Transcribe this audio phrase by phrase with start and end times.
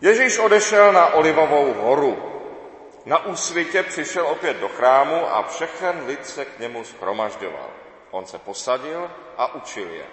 [0.00, 2.24] Ježíš odešel na Olivovou horu.
[3.04, 7.70] Na úsvitě přišel opět do chrámu a všechen lid se k němu schromažďoval.
[8.10, 10.04] On se posadil a učil je.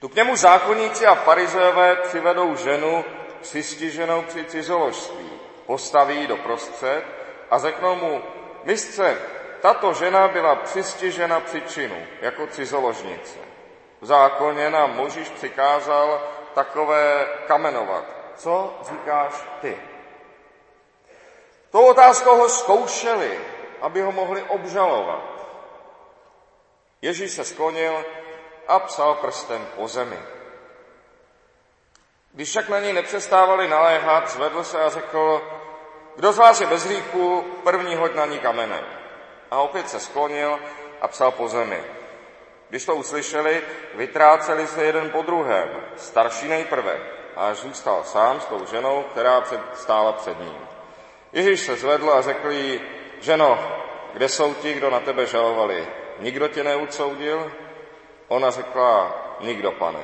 [0.00, 3.04] Tu k němu zákonníci a farizové přivedou ženu
[3.40, 5.30] přistiženou při cizoložství.
[5.66, 7.04] Postaví do prostřed
[7.50, 8.22] a řeknou mu,
[8.64, 9.18] mistře,
[9.60, 13.38] tato žena byla přistižena při činu, jako cizoložnice.
[14.00, 16.22] V zákoně nám Možíš přikázal
[16.54, 18.15] takové kamenovat.
[18.36, 19.78] Co říkáš ty?
[21.70, 23.40] Tou otázkou ho zkoušeli,
[23.80, 25.22] aby ho mohli obžalovat.
[27.02, 28.04] Ježíš se sklonil
[28.68, 30.18] a psal prstem po zemi.
[32.32, 35.42] Když však na něj nepřestávali naléhat, zvedl se a řekl,
[36.16, 38.84] kdo z vás je bez hříchu, první hoď na ní kamenem.
[39.50, 40.58] A opět se sklonil
[41.00, 41.84] a psal po zemi.
[42.68, 43.62] Když to uslyšeli,
[43.94, 47.00] vytráceli se jeden po druhém, starší nejprve,
[47.36, 50.58] a zůstal sám s tou ženou, která před, stála před ním.
[51.32, 52.80] Ježíš se zvedl a řekl jí,
[53.20, 53.58] ženo,
[54.12, 55.88] kde jsou ti, kdo na tebe žalovali?
[56.18, 57.52] Nikdo tě neudsoudil?
[58.28, 60.00] Ona řekla, nikdo, pane.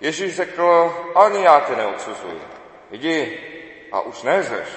[0.00, 2.42] Ježíš řekl, ani já tě neodsuzuji.
[2.90, 3.40] Jdi
[3.92, 4.68] a už neřeš.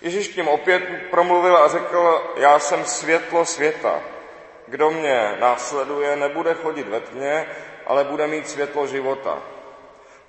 [0.00, 4.00] Ježíš k ním opět promluvil a řekl, já jsem světlo světa.
[4.66, 7.46] Kdo mě následuje, nebude chodit ve tmě,
[7.86, 9.42] ale bude mít světlo života.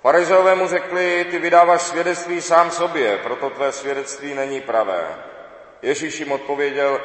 [0.02, 5.04] Farizeové mu řekli, ty vydáváš svědectví sám sobě, proto tvé svědectví není pravé.
[5.82, 7.00] Ježíš jim odpověděl,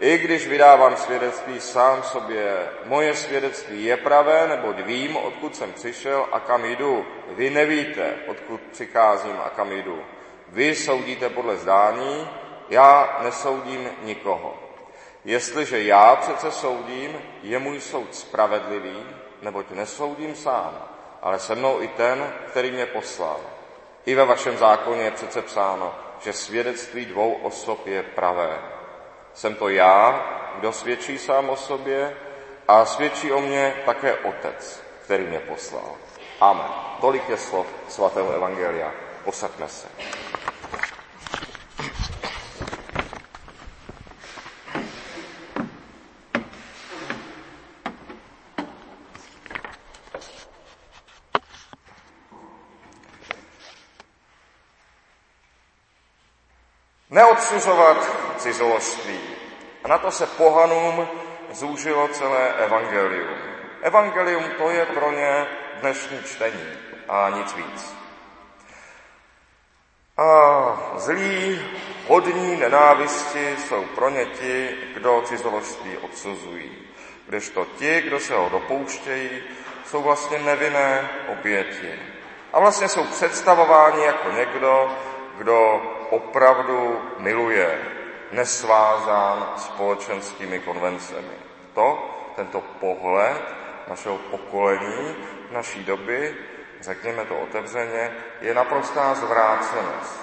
[0.00, 6.26] i když vydávám svědectví sám sobě, moje svědectví je pravé, neboť vím, odkud jsem přišel
[6.32, 7.06] a kam jdu.
[7.30, 10.02] Vy nevíte, odkud přicházím a kam jdu.
[10.48, 12.28] Vy soudíte podle zdání,
[12.68, 14.58] já nesoudím nikoho.
[15.24, 19.06] Jestliže já přece soudím, je můj soud spravedlivý,
[19.42, 23.40] neboť nesoudím sám, ale se mnou i ten, který mě poslal.
[24.06, 28.58] I ve vašem zákoně je přece psáno, že svědectví dvou osob je pravé.
[29.34, 30.26] Jsem to já,
[30.58, 32.16] kdo svědčí sám o sobě
[32.68, 35.96] a svědčí o mně také Otec, který mě poslal.
[36.40, 36.66] Amen.
[37.00, 38.92] Tolik je slov svatého Evangelia.
[39.24, 39.88] Posaďme se.
[57.18, 57.96] Neodsuzovat
[58.36, 59.20] cizoložství.
[59.84, 61.08] A na to se pohanům
[61.50, 63.38] zúžilo celé evangelium.
[63.82, 65.46] Evangelium to je pro ně
[65.80, 66.68] dnešní čtení
[67.08, 67.94] a nic víc.
[70.16, 70.26] A
[70.96, 71.60] zlí,
[72.08, 76.72] hodní nenávisti jsou pro ně ti, kdo cizoložství odsuzují.
[77.26, 79.42] Kdežto ti, kdo se ho dopouštějí,
[79.86, 81.92] jsou vlastně nevinné oběti.
[82.52, 84.90] A vlastně jsou představováni jako někdo,
[85.38, 87.80] kdo opravdu miluje,
[88.32, 91.34] nesvázán společenskými konvencemi.
[91.74, 93.42] To, tento pohled
[93.88, 95.16] našeho pokolení,
[95.50, 96.36] naší doby,
[96.80, 100.20] řekněme to otevřeně, je naprostá zvrácenost.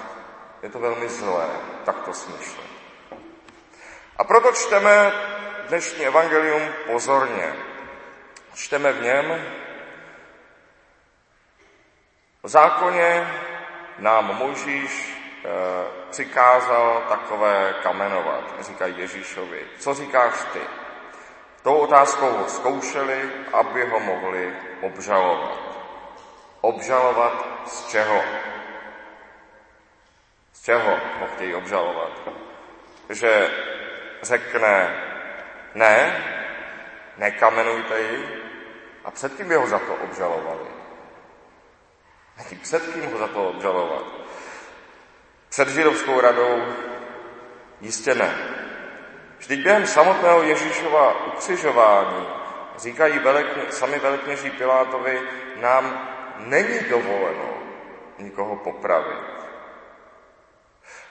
[0.62, 1.48] Je to velmi zlé,
[1.84, 2.66] takto smýšlet.
[4.16, 5.12] A proto čteme
[5.68, 7.54] dnešní evangelium pozorně.
[8.54, 9.44] Čteme v něm,
[12.42, 13.26] v zákoně
[13.98, 15.48] nám Mojžíš e,
[16.10, 19.66] přikázal takové kamenovat, říkají Ježíšovi.
[19.78, 20.60] Co říkáš ty?
[21.62, 25.58] Tou otázkou ho zkoušeli, aby ho mohli obžalovat.
[26.60, 28.22] Obžalovat z čeho?
[30.52, 32.12] Z čeho ho chtějí obžalovat?
[33.10, 33.50] Že
[34.22, 35.02] řekne
[35.74, 36.24] ne,
[37.16, 38.42] nekamenujte ji
[39.04, 40.85] a před kým by ho za to obžalovali?
[42.62, 44.04] Před kým ho za to obžalovat?
[45.48, 46.62] Před židovskou radou?
[47.80, 48.34] Jistě ne.
[49.38, 52.26] Vždyť během samotného Ježíšova ukřižování
[52.76, 55.20] říkají velekně, sami velekněží Pilátovi,
[55.60, 57.54] nám není dovoleno
[58.18, 59.36] nikoho popravit.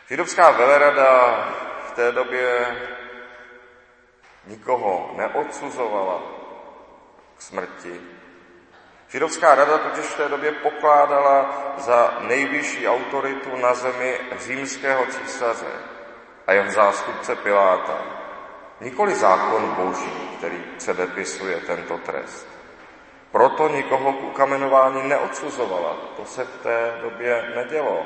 [0.09, 1.37] Židovská velerada
[1.87, 2.75] v té době
[4.45, 6.21] nikoho neodsuzovala
[7.37, 8.01] k smrti,
[9.09, 15.71] Židovská rada totiž v té době pokládala za nejvyšší autoritu na zemi římského císaře
[16.47, 17.97] a jeho zástupce Piláta.
[18.81, 22.47] Nikoli zákon boží, který předepisuje tento trest.
[23.31, 25.97] Proto nikoho k ukamenování neodsuzovala.
[26.17, 28.05] To se v té době nedělo.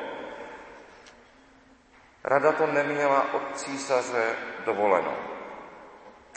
[2.24, 4.36] Rada to neměla od císaře
[4.66, 5.39] dovolenou.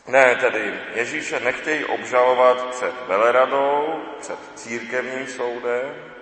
[0.06, 6.12] Ne, tedy Ježíše nechtějí obžalovat před veleradou, před církevním soudem,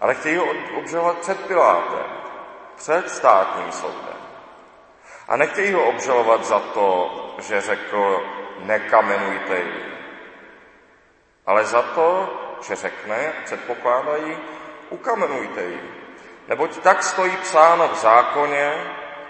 [0.00, 2.06] Ale chtějí ho obžalovat před Pilátem,
[2.76, 4.18] před státním soudem.
[5.28, 8.26] A nechtějí ho obžalovat za to, že řekl,
[8.58, 9.84] nekamenujte ji.
[11.46, 12.28] Ale za to,
[12.68, 14.38] že řekne, předpokládají,
[14.90, 15.94] ukamenujte ji.
[16.48, 18.72] Neboť tak stojí psáno v zákoně,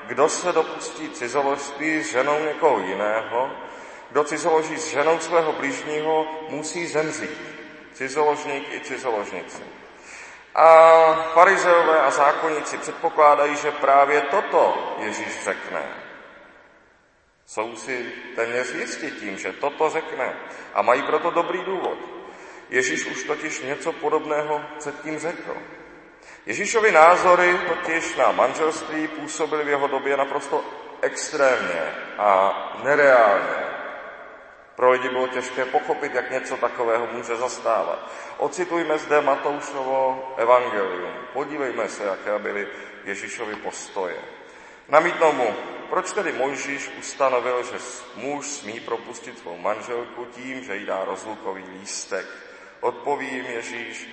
[0.07, 3.51] kdo se dopustí cizoložství s ženou někoho jiného,
[4.11, 7.41] kdo cizoloží s ženou svého blížního, musí zemřít.
[7.93, 9.63] Cizoložník i cizoložnice.
[10.55, 15.83] A farizeové a zákonníci předpokládají, že právě toto Ježíš řekne.
[17.47, 20.37] Jsou si téměř jistí tím, že toto řekne
[20.75, 21.99] a mají proto dobrý důvod.
[22.71, 25.57] Ježíš už totiž něco podobného předtím řekl.
[26.47, 30.65] Ježíšovi názory totiž na manželství působily v jeho době naprosto
[31.03, 32.53] extrémně a
[32.85, 33.68] nereálně.
[34.79, 38.11] Pro lidi bylo těžké pochopit, jak něco takového může zastávat.
[38.37, 41.13] Ocitujme zde Matoušovo evangelium.
[41.33, 42.69] Podívejme se, jaké byly
[43.05, 44.17] Ježíšovi postoje.
[44.89, 45.55] Namítnou mu,
[45.91, 47.79] proč tedy Mojžíš ustanovil, že
[48.17, 52.27] muž smí propustit svou manželku tím, že jí dá rozlukový lístek.
[52.81, 54.09] Odpovím Ježíš,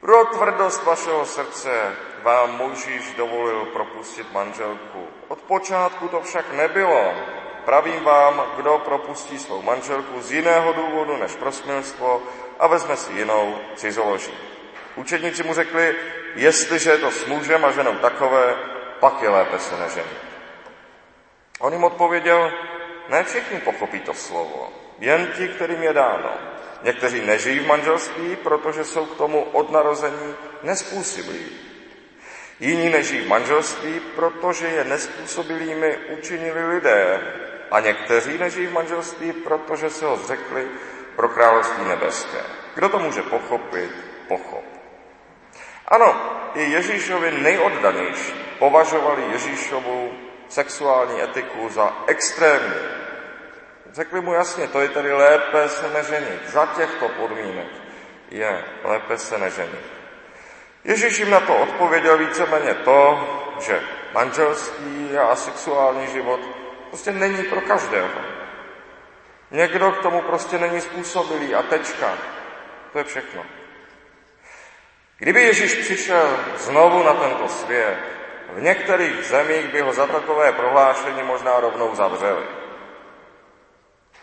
[0.00, 5.06] pro tvrdost vašeho srdce vám Mojžíš dovolil propustit manželku.
[5.28, 7.14] Od počátku to však nebylo.
[7.68, 12.22] Pravím vám, kdo propustí svou manželku z jiného důvodu než prosmilstvo
[12.58, 14.32] a vezme si jinou cizoloží.
[14.96, 15.96] Učedníci mu řekli,
[16.34, 18.56] jestliže je to s mužem a ženou takové,
[19.00, 20.18] pak je lépe se neženit.
[21.60, 22.52] On jim odpověděl,
[23.08, 26.30] ne všichni pochopí to slovo, jen ti, kterým je dáno.
[26.82, 31.46] Někteří nežijí v manželství, protože jsou k tomu od narození nespůsobilí.
[32.60, 37.20] Jiní nežijí v manželství, protože je nespůsobilými učinili lidé.
[37.70, 40.68] A někteří nežijí v manželství, protože se ho zřekli
[41.16, 42.38] pro království nebeské.
[42.74, 43.90] Kdo to může pochopit,
[44.28, 44.64] pochop.
[45.88, 46.16] Ano,
[46.54, 50.12] i Ježíšovi nejoddanější považovali Ježíšovu
[50.48, 52.74] sexuální etiku za extrémní.
[53.92, 56.48] Řekli mu jasně, to je tedy lépe se neženit.
[56.48, 57.66] Za těchto podmínek
[58.30, 59.98] je lépe se neženit.
[60.84, 63.28] Ježíš jim na to odpověděl víceméně to,
[63.60, 63.80] že
[64.14, 66.40] manželství a sexuální život
[66.88, 68.20] prostě není pro každého.
[69.50, 72.18] Někdo k tomu prostě není způsobilý a tečka.
[72.92, 73.46] To je všechno.
[75.18, 77.98] Kdyby Ježíš přišel znovu na tento svět,
[78.52, 82.46] v některých zemích by ho za takové prohlášení možná rovnou zavřeli.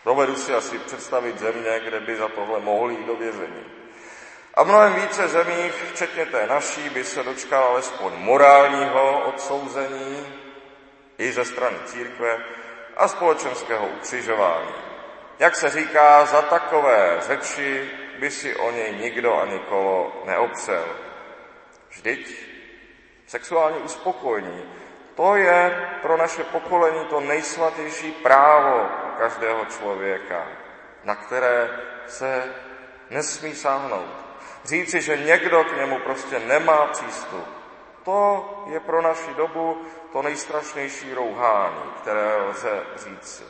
[0.04, 3.64] Dovedu si asi představit země, kde by za tohle mohli jít do vězení.
[4.54, 10.26] A v mnohem více zemích, včetně té naší, by se dočkal alespoň morálního odsouzení
[11.18, 12.38] i ze strany církve
[12.96, 14.74] a společenského ukřižování.
[15.38, 20.86] Jak se říká, za takové řeči by si o něj nikdo ani kolo neopřel.
[21.88, 22.36] Vždyť
[23.26, 24.64] sexuální uspokojení,
[25.14, 28.88] to je pro naše pokolení to nejsvatější právo
[29.18, 30.46] každého člověka,
[31.04, 32.54] na které se
[33.10, 34.26] nesmí sáhnout.
[34.64, 37.48] Říci, že někdo k němu prostě nemá přístup,
[38.04, 39.82] to je pro naši dobu
[40.16, 43.44] to nejstrašnější rouhání, které lze říci.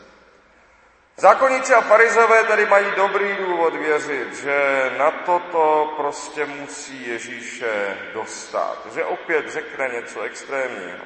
[1.17, 8.79] Zákonníci a farizové tedy mají dobrý důvod věřit, že na toto prostě musí Ježíše dostat,
[8.95, 11.05] že opět řekne něco extrémního.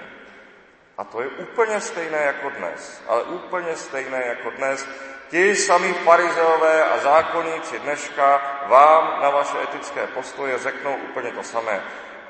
[0.99, 4.89] A to je úplně stejné jako dnes, ale úplně stejné jako dnes.
[5.29, 11.83] Ti samí farizeové a zákonníci dneška vám na vaše etické postoje řeknou úplně to samé.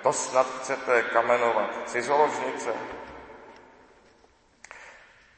[0.03, 2.71] To snad chcete kamenovat cizoložnice?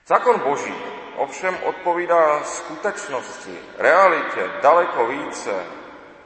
[0.07, 0.75] Zákon boží
[1.17, 5.65] ovšem odpovídá skutečnosti, realitě daleko více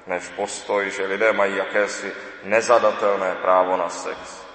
[0.07, 4.47] než postoj, že lidé mají jakési nezadatelné právo na sex.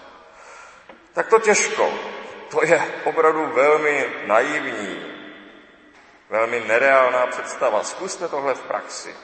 [1.13, 1.91] Tak to těžko.
[2.49, 5.05] To je opravdu velmi naivní,
[6.29, 7.83] velmi nereálná představa.
[7.83, 9.15] Zkuste tohle v praxi.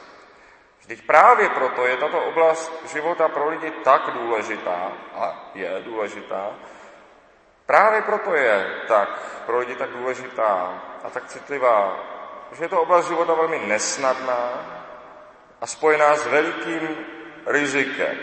[0.80, 6.52] Vždyť právě proto je tato oblast života pro lidi tak důležitá, a je důležitá,
[7.68, 9.10] právě proto je tak
[9.46, 12.00] pro lidi tak důležitá a tak citlivá,
[12.52, 14.50] že je to oblast života velmi nesnadná
[15.62, 17.06] a spojená s velikým
[17.46, 18.18] rizikem.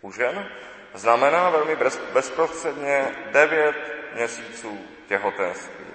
[0.00, 0.48] U žen
[0.94, 1.76] znamená velmi
[2.12, 3.76] bezprostředně 9
[4.14, 5.86] měsíců těhotenství.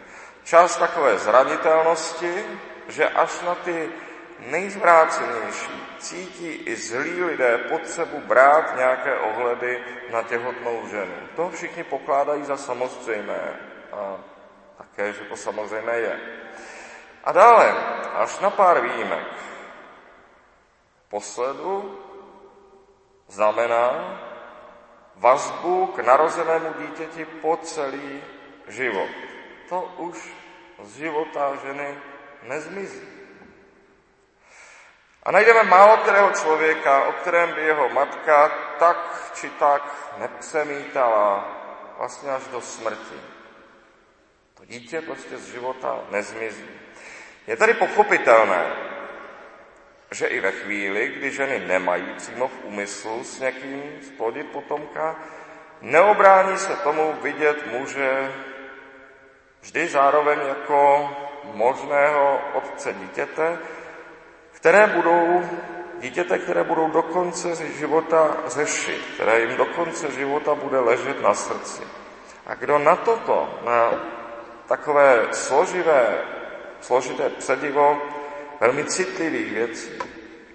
[0.44, 2.46] Čas takové zranitelnosti,
[2.88, 3.90] že až na ty
[4.42, 11.14] nejzvrácenější cítí i zlí lidé potřebu brát nějaké ohledy na těhotnou ženu.
[11.36, 13.60] To všichni pokládají za samozřejmé
[13.92, 14.18] a
[14.78, 16.20] také, že to samozřejmé je.
[17.24, 17.72] A dále,
[18.14, 19.28] až na pár výjimek.
[21.10, 22.00] Posledu
[23.28, 24.20] znamená
[25.16, 28.24] vazbu k narozenému dítěti po celý
[28.68, 29.10] život.
[29.70, 30.34] To už
[30.84, 31.98] z života ženy
[32.44, 33.21] nezmizí.
[35.24, 41.58] A najdeme málo kterého člověka, o kterém by jeho matka tak či tak nepřemítala
[41.98, 43.22] vlastně až do smrti.
[44.58, 46.70] To dítě prostě z života nezmizí.
[47.48, 48.66] Je tady pochopitelné,
[50.12, 55.16] že i ve chvíli, kdy ženy nemají přímo v úmyslu s někým splodit potomka,
[55.82, 58.34] neobrání se tomu vidět muže
[59.62, 61.10] vždy zároveň jako
[61.44, 63.58] možného otce dítěte,
[64.62, 65.42] které budou,
[66.00, 71.34] dítěte, které budou do konce života řešit, které jim do konce života bude ležet na
[71.34, 71.84] srdci.
[72.48, 73.92] A kdo na toto, na
[74.68, 76.18] takové složivé,
[76.82, 78.02] složité předivo
[78.60, 79.92] velmi citlivých věcí,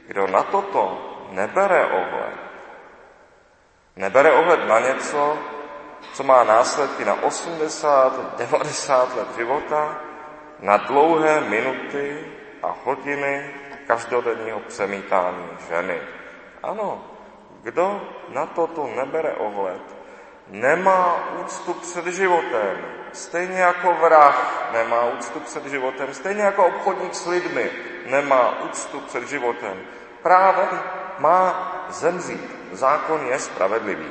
[0.06, 2.38] kdo na toto nebere ohled,
[3.96, 5.38] nebere ohled na něco,
[6.12, 10.00] co má následky na 80, 90 let života,
[10.60, 12.26] na dlouhé minuty
[12.62, 16.00] a hodiny každodenního přemítání ženy.
[16.62, 17.04] Ano,
[17.62, 19.82] kdo na toto nebere ohled,
[20.48, 22.76] nemá úctu před životem,
[23.12, 27.70] stejně jako vrah nemá úctu před životem, stejně jako obchodník s lidmi
[28.06, 29.82] nemá úctu před životem.
[30.22, 30.80] Právem
[31.18, 32.56] má zemřít.
[32.72, 34.10] Zákon je spravedlivý.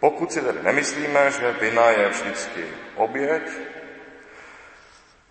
[0.00, 2.64] Pokud si tedy nemyslíme, že vina je vždycky
[2.96, 3.42] oběť,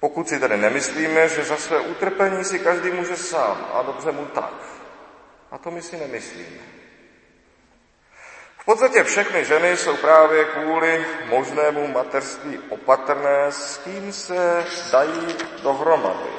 [0.04, 4.26] pokud si tedy nemyslíme, že za své utrpení si každý může sám a dobře mu
[4.26, 4.54] tak.
[5.52, 6.60] A to my si nemyslíme.
[8.58, 16.30] V podstatě všechny ženy jsou právě kvůli možnému mateřství opatrné, s kým se dají dohromady.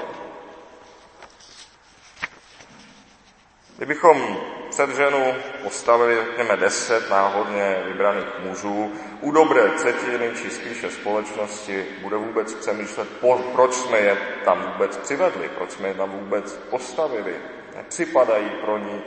[3.77, 4.41] Kdybychom
[4.75, 12.17] před ženu postavili, řekněme, deset náhodně vybraných mužů, u dobré třetiny, či spíše společnosti, bude
[12.17, 13.09] vůbec přemýšlet,
[13.53, 17.37] proč jsme je tam vůbec přivedli, proč jsme je tam vůbec postavili.
[17.77, 19.03] Nepřipadají pro ní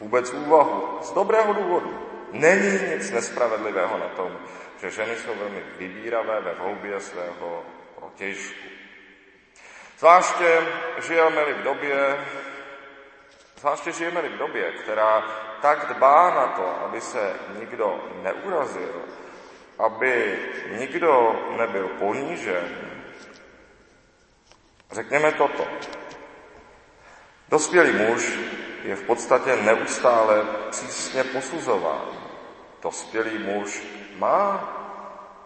[0.00, 0.98] vůbec úvahu.
[1.02, 1.98] Z dobrého důvodu.
[2.32, 4.36] Není nic nespravedlivého na tom,
[4.80, 7.62] že ženy jsou velmi vybíravé ve hloubě svého
[7.98, 8.68] protěžku.
[9.98, 10.58] Zvláště
[11.06, 12.16] žijeme-li v době,
[13.60, 15.24] Zvláště žijeme v době, která
[15.62, 19.02] tak dbá na to, aby se nikdo neurazil,
[19.78, 20.38] aby
[20.78, 22.68] nikdo nebyl ponížen.
[24.92, 25.66] Řekněme toto.
[27.48, 28.38] Dospělý muž
[28.84, 32.08] je v podstatě neustále přísně posuzován.
[32.82, 33.82] Dospělý muž
[34.16, 34.76] má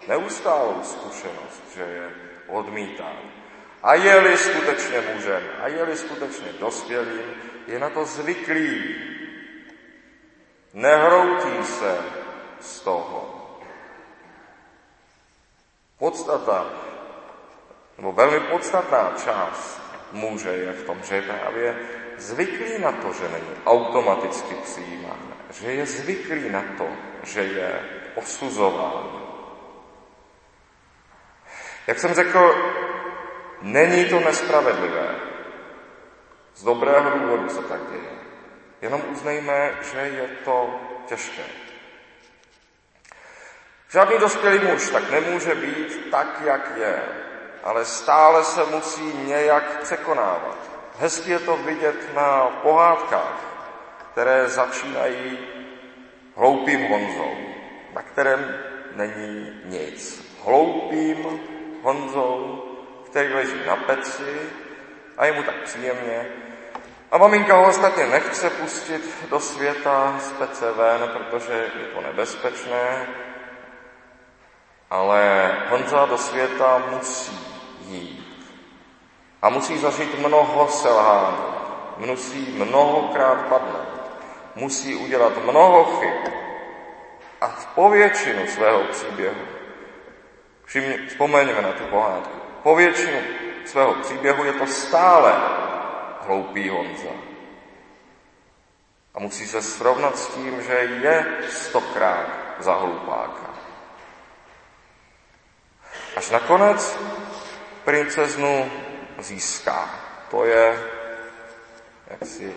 [0.08, 2.10] neustálou zkušenost, že je
[2.46, 3.18] odmítán.
[3.82, 8.94] A je-li skutečně mužem, a je-li skutečně dospělým, je na to zvyklý.
[10.74, 11.98] Nehroutí se
[12.60, 13.40] z toho.
[15.98, 16.66] Podstata,
[17.96, 19.80] nebo velmi podstatná část
[20.12, 21.76] muže je v tom, že je právě
[22.18, 26.88] zvyklý na to, že není automaticky přijímán, že je zvyklý na to,
[27.22, 27.80] že je
[28.14, 29.24] osuzován.
[31.86, 32.72] Jak jsem řekl,
[33.62, 35.33] není to nespravedlivé.
[36.54, 38.10] Z dobrého důvodu se tak děje.
[38.82, 41.42] Jenom uznejme, že je to těžké.
[43.92, 47.02] Žádný dospělý muž tak nemůže být tak, jak je,
[47.64, 50.58] ale stále se musí nějak překonávat.
[50.98, 53.40] Hezky je to vidět na pohádkách,
[54.12, 55.38] které začínají
[56.36, 57.36] hloupým Honzou,
[57.94, 58.58] na kterém
[58.96, 60.30] není nic.
[60.44, 61.40] Hloupým
[61.82, 62.64] Honzou,
[63.06, 64.40] který leží na peci
[65.16, 66.26] a je mu tak příjemně
[67.14, 70.78] a maminka ho ostatně nechce pustit do světa z PCV,
[71.12, 73.06] protože je to nebezpečné,
[74.90, 77.38] ale Honza do světa musí
[77.80, 78.54] jít.
[79.42, 81.36] A musí zažít mnoho selhání,
[81.96, 84.10] musí mnohokrát padnout,
[84.54, 86.32] musí udělat mnoho chyb.
[87.40, 89.40] A v povětšinu svého příběhu,
[90.64, 93.18] všimně, vzpomeňme na tu pohádku, po většinu
[93.64, 95.34] svého příběhu je to stále
[96.26, 97.10] hloupý Honza.
[99.14, 102.28] A musí se srovnat s tím, že je stokrát
[102.58, 103.54] za hlupáka.
[106.16, 106.98] Až nakonec
[107.84, 108.70] princeznu
[109.18, 109.90] získá.
[110.30, 110.82] To je
[112.06, 112.54] jaksi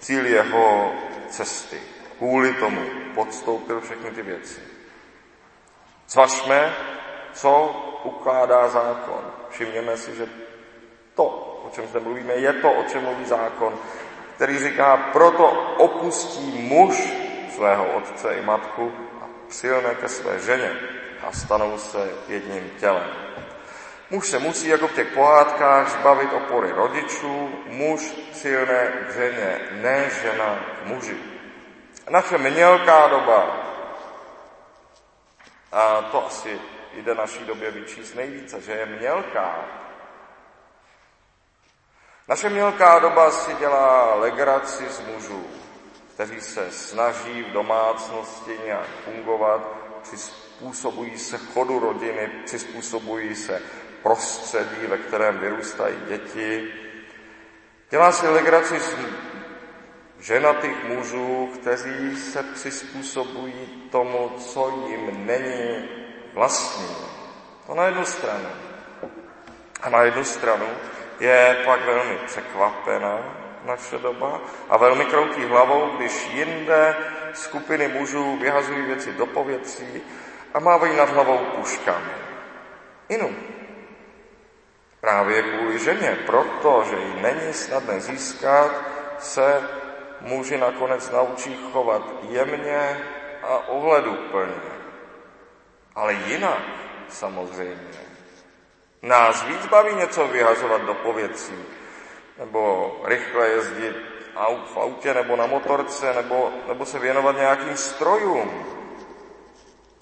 [0.00, 0.92] cíl jeho
[1.30, 1.80] cesty.
[2.18, 2.80] Kvůli tomu
[3.14, 4.60] podstoupil všechny ty věci.
[6.08, 6.76] Zvažme,
[7.32, 7.68] co
[8.04, 9.32] ukládá zákon.
[9.50, 10.28] Všimněme si, že
[11.68, 13.78] o čem zde mluvíme, je to, o čem mluví zákon,
[14.36, 15.46] který říká, proto
[15.76, 17.12] opustí muž
[17.54, 20.70] svého otce i matku a přilne ke své ženě
[21.22, 23.10] a stanou se jedním tělem.
[24.10, 30.10] Muž se musí jako v těch pohádkách zbavit opory rodičů, muž silné k ženě, ne
[30.22, 31.16] žena k muži.
[32.10, 33.56] Naše mělká doba,
[35.72, 36.60] a to asi
[36.94, 39.64] jde naší době vyčíst nejvíce, že je mělká.
[42.28, 45.46] Naše mělká doba si dělá legraci z mužů,
[46.14, 49.60] kteří se snaží v domácnosti nějak fungovat,
[50.02, 53.62] přizpůsobují se chodu rodiny, přizpůsobují se
[54.02, 56.72] prostředí, ve kterém vyrůstají děti.
[57.90, 58.94] Dělá si legraci z
[60.20, 65.88] ženatých mužů, kteří se přizpůsobují tomu, co jim není
[66.34, 66.88] vlastní.
[67.66, 68.48] To na jednu stranu.
[69.82, 70.66] A na jednu stranu
[71.20, 73.18] je pak velmi překvapená
[73.64, 76.96] naše doba a velmi kroutí hlavou, když jinde
[77.32, 80.02] skupiny mužů vyhazují věci do povětří
[80.54, 82.12] a mávají nad hlavou puškami.
[83.08, 83.36] Inu.
[85.00, 88.70] Právě kvůli ženě, protože ji není snadné získat,
[89.18, 89.62] se
[90.20, 93.00] muži nakonec naučí chovat jemně
[93.42, 94.78] a ohleduplně.
[95.94, 96.62] Ale jinak,
[97.08, 98.07] samozřejmě.
[99.02, 101.64] Nás víc baví něco vyhazovat do povětří,
[102.38, 103.96] nebo rychle jezdit
[104.74, 108.64] v autě nebo na motorce, nebo, nebo se věnovat nějakým strojům.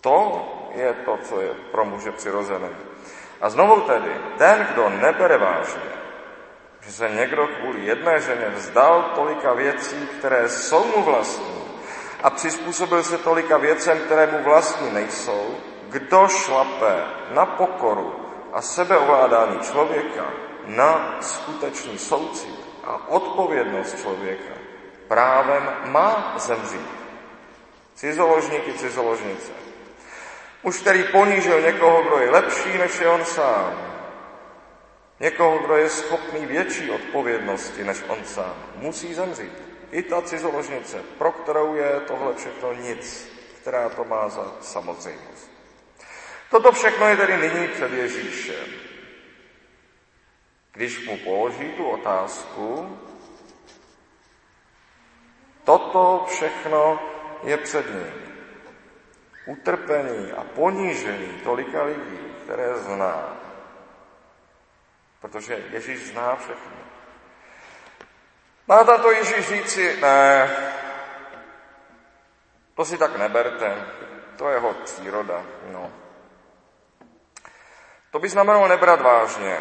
[0.00, 2.68] To je to, co je pro muže přirozené.
[3.40, 5.90] A znovu tedy, ten, kdo nebere vážně,
[6.80, 11.64] že se někdo kvůli jedné ženě vzdal tolika věcí, které jsou mu vlastní
[12.22, 15.54] a přizpůsobil se tolika věcem, které mu vlastní nejsou,
[15.88, 18.25] kdo šlape na pokoru
[18.56, 20.32] a sebeovládání člověka,
[20.66, 24.54] na skutečný soucit a odpovědnost člověka,
[25.08, 26.90] právem má zemřít.
[27.94, 29.52] Cizoložníky, cizoložnice.
[30.62, 33.92] Muž, který ponížil někoho, kdo je lepší než je on sám,
[35.20, 39.52] Někoho, kdo je schopný větší odpovědnosti než on sám, musí zemřít.
[39.90, 43.28] I ta cizoložnice, pro kterou je tohle všechno nic,
[43.60, 45.55] která to má za samozřejmost.
[46.50, 48.66] Toto všechno je tedy nyní před Ježíšem.
[50.72, 52.98] Když mu položí tu otázku,
[55.64, 57.00] toto všechno
[57.42, 58.36] je před ním.
[59.46, 63.36] Utrpení a ponížení tolika lidí, které zná,
[65.20, 66.76] protože Ježíš zná všechno.
[68.68, 70.50] Má to Ježíš říci, ne,
[72.74, 73.86] to si tak neberte,
[74.36, 75.44] to je jeho příroda.
[75.72, 76.05] No.
[78.16, 79.58] To by znamenalo nebrat vážně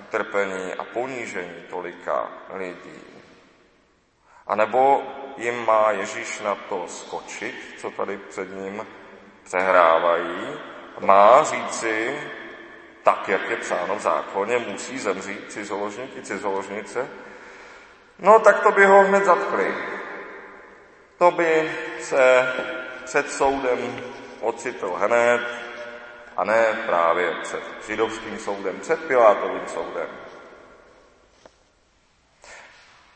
[0.00, 3.02] utrpení a ponížení tolika lidí.
[4.46, 5.02] A nebo
[5.36, 8.86] jim má Ježíš na to skočit, co tady před ním
[9.44, 10.58] přehrávají,
[11.00, 12.20] má říci,
[13.02, 17.08] tak, jak je psáno v zákoně, musí zemřít cizoložník cizoložnice,
[18.18, 19.74] no tak to by ho hned zatkli.
[21.18, 22.52] To by se
[23.04, 24.00] před soudem
[24.40, 25.65] ocitl hned,
[26.36, 30.08] a ne právě před židovským soudem, před Pilátovým soudem.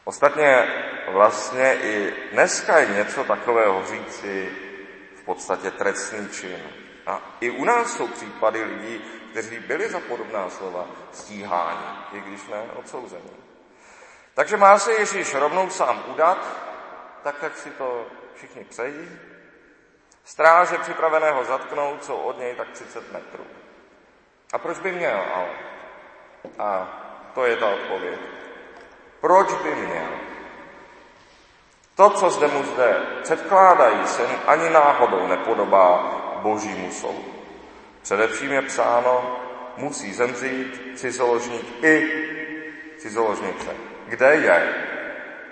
[0.05, 0.69] Ostatně
[1.09, 4.53] vlastně i dneska je něco takového říci
[5.17, 6.61] v podstatě trestný čin.
[7.07, 12.47] A i u nás jsou případy lidí, kteří byli za podobná slova stíháni, i když
[12.49, 13.37] ne odsouzení.
[14.35, 16.71] Takže má se Ježíš rovnou sám udat,
[17.23, 19.09] tak jak si to všichni přejí.
[20.31, 23.45] Stráže připraveného zatknout jsou od něj tak 30 metrů.
[24.53, 25.49] A proč by měl ale?
[26.59, 26.89] A
[27.35, 28.21] to je ta odpověď.
[29.21, 30.09] Proč by měl?
[31.97, 35.99] To, co zde mu zde předkládají, se ani náhodou nepodobá
[36.43, 37.35] božímu soudu.
[38.03, 39.41] Především je psáno,
[39.77, 42.11] musí zemřít cizoložník i
[42.99, 43.71] cizoložnice.
[44.07, 44.75] Kde je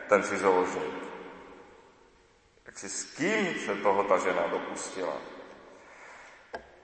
[0.09, 0.98] ten cizoložník?
[2.79, 5.13] Si s kým se toho ta žena dopustila?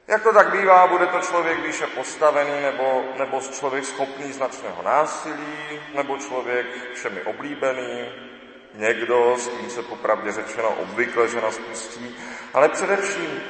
[0.06, 5.80] Jak to tak bývá, bude to člověk výše postavený, nebo, nebo člověk schopný značného násilí,
[5.94, 8.08] nebo člověk všemi oblíbený,
[8.74, 12.16] někdo, s kým se popravdě řečeno obvykle žena spustí,
[12.54, 13.42] ale především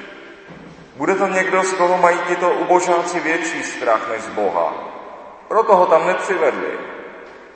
[0.97, 4.75] bude to někdo, z koho mají tito ubožáci větší strach než z Boha.
[5.49, 6.79] Proto ho tam nepřivedli.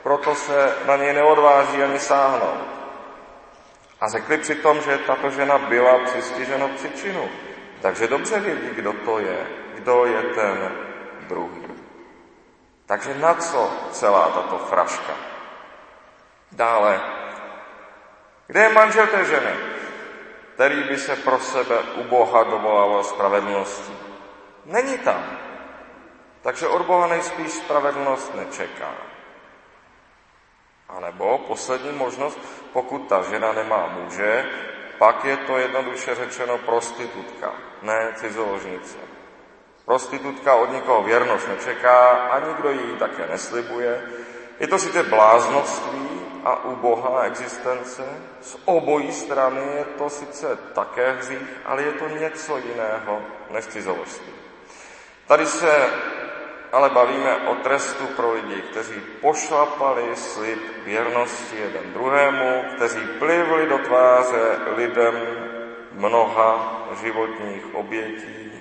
[0.03, 2.78] Proto se na něj neodváží ani sáhnout.
[3.99, 7.29] A řekli přitom, že tato žena byla přistižena příčinu.
[7.81, 10.71] Takže dobře vědí, kdo to je, kdo je ten
[11.27, 11.63] druhý.
[12.85, 15.13] Takže na co celá tato fraška?
[16.51, 17.01] Dále,
[18.47, 19.79] kde je manžel té ženy?
[20.59, 23.93] který by se pro sebe u Boha dovolával spravedlnosti.
[24.65, 25.37] Není tam.
[26.41, 28.91] Takže od Boha nejspíš spravedlnost nečeká.
[30.89, 32.39] A nebo poslední možnost,
[32.73, 34.45] pokud ta žena nemá muže,
[34.97, 38.97] pak je to jednoduše řečeno prostitutka, ne cizoložnice.
[39.85, 44.01] Prostitutka od nikoho věrnost nečeká a nikdo ji také neslibuje.
[44.59, 48.03] Je to sice bláznoství a ubohá existence.
[48.41, 54.33] Z obojí strany je to sice také hřích, ale je to něco jiného než cizoložství.
[55.27, 55.89] Tady se
[56.71, 63.77] ale bavíme o trestu pro lidi, kteří pošlapali slib věrnosti jeden druhému, kteří plivli do
[63.77, 65.15] tváře lidem
[65.91, 68.51] mnoha životních obětí.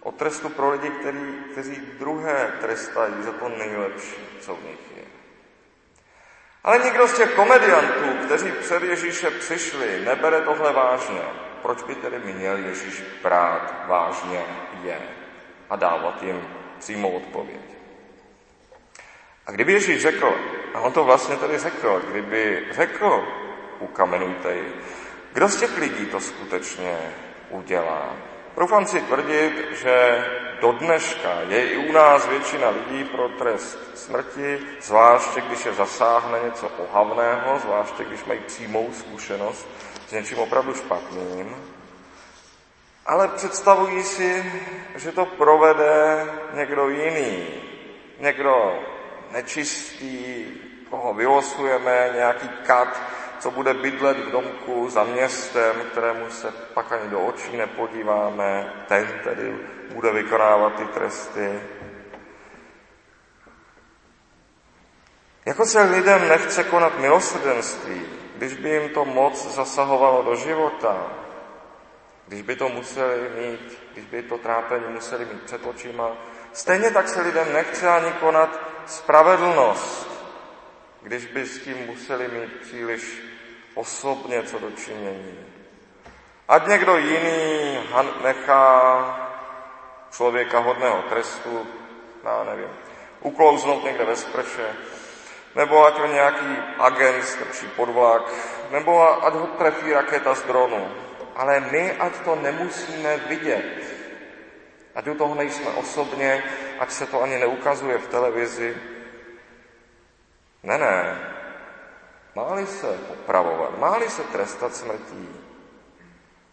[0.00, 5.04] O trestu pro lidi, který, kteří druhé trestají za to nejlepší, co v nich je.
[6.64, 11.22] Ale nikdo z těch komediantů, kteří před Ježíše přišli, nebere tohle vážně.
[11.62, 14.44] Proč by tedy měl Ježíš brát vážně
[14.82, 14.98] je
[15.70, 17.60] a dávat jim přímou odpověď.
[19.46, 20.34] A kdyby Ježíš řekl,
[20.74, 23.24] a on to vlastně tady řekl, kdyby řekl,
[23.80, 24.74] ukamenujte ji,
[25.32, 26.98] kdo z těch lidí to skutečně
[27.50, 28.16] udělá?
[28.54, 30.24] Proufám si tvrdit, že
[30.60, 36.38] do dneška je i u nás většina lidí pro trest smrti, zvláště když je zasáhne
[36.44, 39.68] něco ohavného, zvláště když mají přímou zkušenost
[40.08, 41.56] s něčím opravdu špatným,
[43.08, 44.52] ale představují si,
[44.96, 47.46] že to provede někdo jiný,
[48.20, 48.78] někdo
[49.30, 50.44] nečistý,
[50.90, 53.02] koho vylosujeme, nějaký kat,
[53.38, 59.20] co bude bydlet v domku za městem, kterému se pak ani do očí nepodíváme, ten
[59.24, 59.58] tedy
[59.94, 61.60] bude vykonávat ty tresty.
[65.46, 68.02] Jako se lidem nechce konat milosrdenství,
[68.36, 71.06] když by jim to moc zasahovalo do života,
[72.28, 76.10] když by to museli mít, když by to trápení museli mít před očima.
[76.52, 80.08] Stejně tak se lidem nechce ani konat spravedlnost,
[81.02, 83.22] když by s tím museli mít příliš
[83.74, 85.38] osobně co dočinění.
[86.48, 87.78] Ať někdo jiný
[88.22, 89.30] nechá
[90.10, 91.66] člověka hodného trestu,
[92.24, 92.70] já nevím,
[93.20, 94.66] uklouznout někde ve sprše,
[95.54, 98.22] nebo ať ho nějaký agent strčí pod vlak,
[98.70, 101.07] nebo ať ho trefí raketa z dronu,
[101.38, 103.94] ale my ať to nemusíme vidět.
[104.94, 106.42] Ať u toho nejsme osobně,
[106.78, 108.76] ať se to ani neukazuje v televizi.
[110.62, 111.18] Ne, ne.
[112.34, 115.28] Máli se popravovat, máli se trestat smrtí,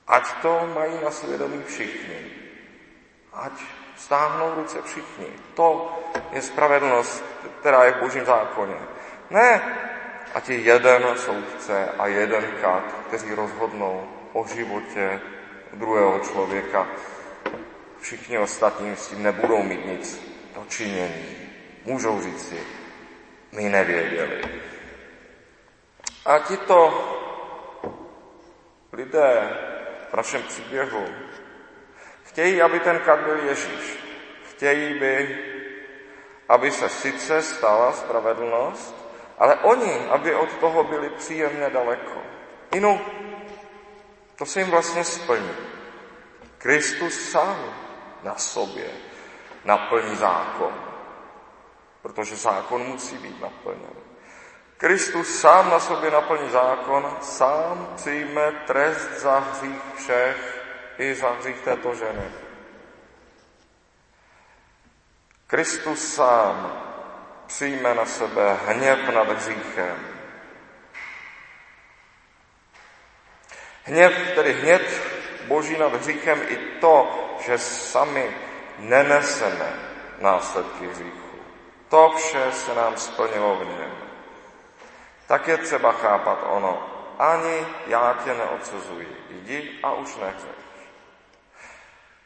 [0.07, 2.31] ať to mají na svědomí všichni.
[3.33, 3.51] Ať
[3.97, 5.27] stáhnou ruce všichni.
[5.53, 5.99] To
[6.31, 7.25] je spravedlnost,
[7.59, 8.77] která je v božím zákoně.
[9.29, 9.61] Ne,
[10.33, 15.21] ať je jeden soudce a jeden kat, kteří rozhodnou o životě
[15.73, 16.87] druhého člověka.
[17.99, 20.21] Všichni ostatní s tím nebudou mít nic
[20.55, 21.35] dočinění.
[21.85, 22.59] Můžou říct si,
[23.51, 24.41] my nevěděli.
[26.25, 26.79] A tito
[28.93, 29.49] lidé
[30.11, 31.05] v našem příběhu
[32.23, 33.97] chtějí, aby ten kat byl Ježíš.
[34.49, 35.39] Chtějí by,
[36.49, 38.95] aby se sice stala spravedlnost,
[39.37, 42.21] ale oni, aby od toho byli příjemně daleko.
[42.73, 43.01] Inu,
[44.35, 45.51] to se jim vlastně splní.
[46.57, 47.73] Kristus sám
[48.23, 48.91] na sobě
[49.65, 50.73] naplní zákon,
[52.01, 53.95] protože zákon musí být naplněn.
[54.77, 60.61] Kristus sám na sobě naplní zákon, sám přijme trest za hřích všech
[60.97, 62.31] i za hřích této ženy.
[65.47, 66.81] Kristus sám
[67.47, 70.14] přijme na sebe hněv nad hříchem,
[73.85, 75.11] Hněv, tedy hněv
[75.47, 77.11] boží nad hříchem i to,
[77.45, 78.35] že sami
[78.79, 79.73] neneseme
[80.21, 81.37] následky hříchu.
[81.89, 83.91] To vše se nám splnilo v něm.
[85.27, 86.89] Tak je třeba chápat ono.
[87.19, 89.25] Ani já tě neodsuzuji.
[89.29, 90.65] Jdi a už nehřeš.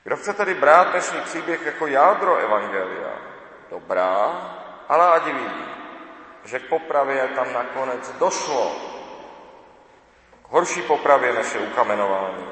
[0.04, 3.13] Kdo chce tedy brát dnešní příběh jako jádro Evangelia,
[3.69, 4.41] dobrá,
[4.89, 5.65] ale ať ví,
[6.45, 8.88] že k popravě tam nakonec došlo
[10.49, 12.47] horší popravě než je ukamenování,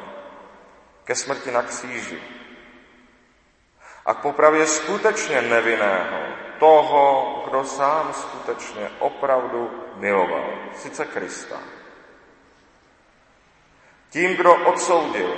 [1.03, 2.21] ke smrti na kříži
[4.05, 6.19] a k popravě skutečně nevinného,
[6.59, 11.57] toho, kdo sám skutečně opravdu miloval, sice Krista.
[14.09, 15.37] Tím, kdo odsoudil,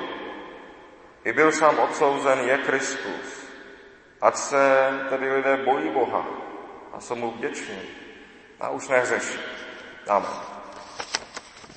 [1.23, 3.49] i byl sám odsouzen, je Kristus.
[4.21, 6.25] Ať se tedy lidé bojí Boha
[6.93, 7.81] a jsou mu vděční
[8.59, 9.39] a už nehřeší.
[10.07, 10.58] Amen.